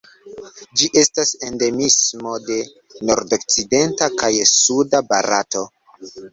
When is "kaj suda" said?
4.25-5.07